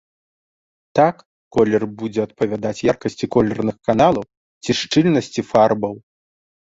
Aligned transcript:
Так, 0.99 1.15
колер 1.57 1.83
будзе 1.99 2.19
адпавядаць 2.27 2.85
яркасці 2.91 3.25
колерных 3.35 3.77
каналаў 3.91 4.23
ці 4.63 4.71
шчыльнасці 4.81 5.41
фарбаў. 5.51 5.93